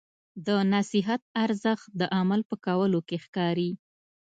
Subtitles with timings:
[0.45, 3.71] د نصیحت ارزښت د عمل په کولو کې ښکاري.